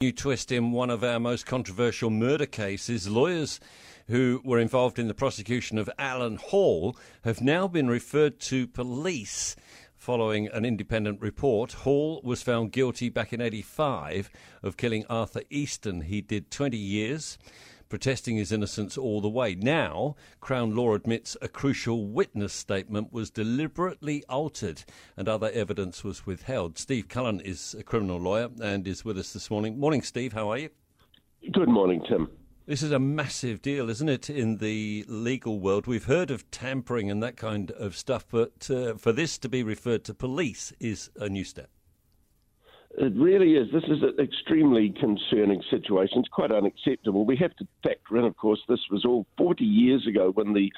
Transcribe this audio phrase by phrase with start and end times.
[0.00, 3.08] New twist in one of our most controversial murder cases.
[3.08, 3.58] Lawyers
[4.06, 9.56] who were involved in the prosecution of Alan Hall have now been referred to police
[9.96, 11.72] following an independent report.
[11.72, 14.30] Hall was found guilty back in 85
[14.62, 16.02] of killing Arthur Easton.
[16.02, 17.36] He did 20 years
[17.88, 19.54] protesting his innocence all the way.
[19.54, 24.84] Now, Crown Law admits a crucial witness statement was deliberately altered
[25.16, 26.78] and other evidence was withheld.
[26.78, 29.78] Steve Cullen is a criminal lawyer and is with us this morning.
[29.78, 30.32] Morning, Steve.
[30.32, 30.70] How are you?
[31.52, 32.28] Good morning, Tim.
[32.66, 35.86] This is a massive deal, isn't it, in the legal world?
[35.86, 39.62] We've heard of tampering and that kind of stuff, but uh, for this to be
[39.62, 41.70] referred to police is a new step.
[43.00, 43.68] It really is.
[43.72, 46.18] This is an extremely concerning situation.
[46.18, 47.24] It's quite unacceptable.
[47.24, 50.72] We have to factor in, of course, this was all 40 years ago when the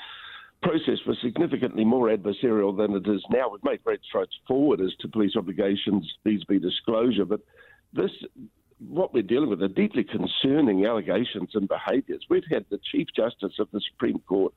[0.62, 3.48] process was significantly more adversarial than it is now.
[3.48, 7.40] We've made great strides forward as to police obligations, these be disclosure, but
[7.94, 8.10] this
[8.86, 12.24] what we're dealing with are deeply concerning allegations and behaviours.
[12.28, 14.52] We've had the Chief Justice of the Supreme Court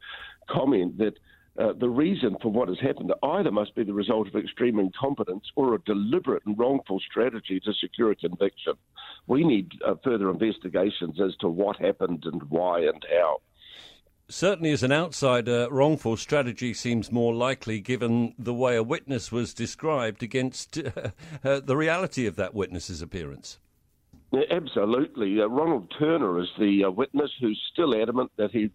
[0.49, 1.13] comment that
[1.59, 5.45] uh, the reason for what has happened either must be the result of extreme incompetence
[5.55, 8.73] or a deliberate and wrongful strategy to secure a conviction.
[9.27, 13.41] We need uh, further investigations as to what happened and why and how.
[14.29, 19.53] Certainly, as an outsider, wrongful strategy seems more likely given the way a witness was
[19.53, 20.77] described against
[21.43, 23.59] uh, the reality of that witness's appearance.
[24.49, 25.39] Absolutely.
[25.39, 28.71] Uh, Ronald Turner is the uh, witness who's still adamant that he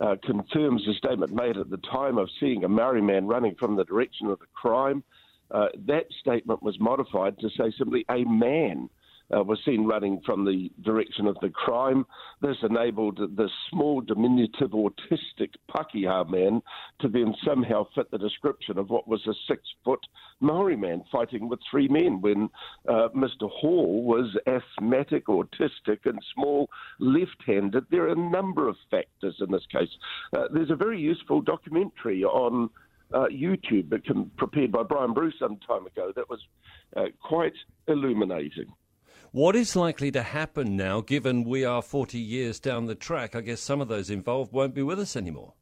[0.00, 3.76] uh, confirms the statement made at the time of seeing a Maori man running from
[3.76, 5.02] the direction of the crime.
[5.50, 8.88] Uh, that statement was modified to say simply a man
[9.34, 12.04] uh, was seen running from the direction of the crime.
[12.40, 16.62] This enabled the small, diminutive, autistic Pakeha man
[17.00, 20.00] to then somehow fit the description of what was a six foot
[20.40, 22.48] Maori man fighting with three men when
[22.88, 23.48] uh, Mr.
[23.50, 27.84] Hall was asthmatic, autistic, and small left handed.
[27.90, 29.90] There are a number of factors in this case.
[30.36, 32.70] Uh, there's a very useful documentary on.
[33.12, 34.02] Uh, YouTube, but
[34.36, 36.38] prepared by Brian Bruce some time ago, that was
[36.96, 37.54] uh, quite
[37.88, 38.72] illuminating.
[39.32, 43.36] What is likely to happen now, given we are 40 years down the track?
[43.36, 45.54] I guess some of those involved won't be with us anymore.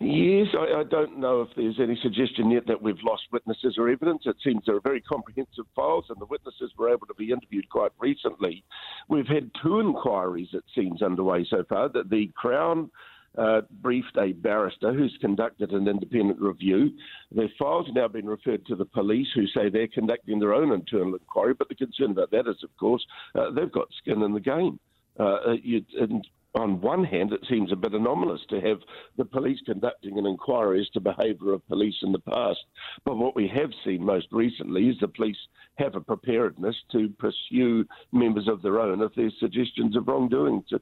[0.00, 3.90] Yes, I, I, don't know if there's any suggestion yet that we've lost witnesses or
[3.90, 4.22] evidence.
[4.24, 7.68] It seems there are very comprehensive files, and the witnesses were able to be interviewed
[7.68, 8.64] quite recently.
[9.08, 11.90] We've had two inquiries, it seems, underway so far.
[11.90, 12.90] That the Crown
[13.36, 16.90] uh, briefed a barrister who's conducted an independent review.
[17.32, 20.72] Their files have now been referred to the police, who say they're conducting their own
[20.72, 21.54] internal inquiry.
[21.54, 23.04] But the concern about that is, of course,
[23.34, 24.78] uh, they've got skin in the game.
[25.18, 26.26] Uh, uh you, and
[26.56, 28.78] on one hand, it seems a bit anomalous to have
[29.16, 32.64] the police conducting an inquiry as to behaviour of police in the past.
[33.04, 35.36] But what we have seen most recently is the police
[35.76, 40.64] have a preparedness to pursue members of their own if there's suggestions of wrongdoing.
[40.68, 40.80] So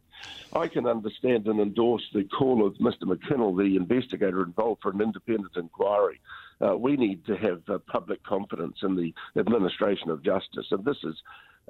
[0.52, 3.02] I can understand and endorse the call of Mr.
[3.02, 6.20] McKinnell, the investigator involved, for an independent inquiry.
[6.64, 11.02] Uh, we need to have uh, public confidence in the administration of justice, and this
[11.02, 11.16] is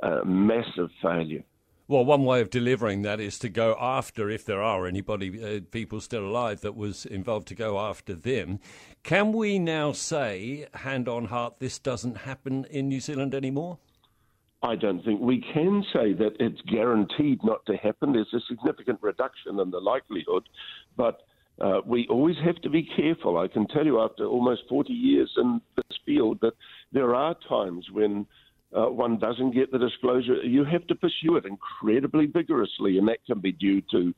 [0.02, 1.42] a massive failure.
[1.86, 5.60] Well, one way of delivering that is to go after, if there are anybody, uh,
[5.70, 8.58] people still alive that was involved, to go after them.
[9.02, 13.78] Can we now say, hand on heart, this doesn't happen in New Zealand anymore?
[14.62, 18.14] I don't think we can say that it's guaranteed not to happen.
[18.14, 20.48] There's a significant reduction in the likelihood,
[20.96, 21.20] but
[21.60, 23.36] uh, we always have to be careful.
[23.36, 26.54] I can tell you, after almost 40 years in this field, that
[26.92, 28.26] there are times when
[28.74, 33.24] uh, one doesn't get the disclosure, you have to pursue it incredibly vigorously, and that
[33.26, 34.12] can be due to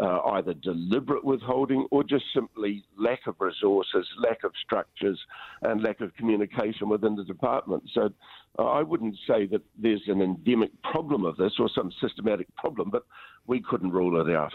[0.00, 5.18] uh, either deliberate withholding or just simply lack of resources, lack of structures,
[5.62, 7.82] and lack of communication within the department.
[7.94, 8.10] So
[8.58, 12.90] uh, I wouldn't say that there's an endemic problem of this or some systematic problem,
[12.90, 13.04] but
[13.46, 14.52] we couldn't rule it out.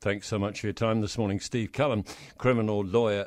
[0.00, 2.04] Thanks so much for your time this morning, Steve Cullen,
[2.36, 3.26] criminal lawyer.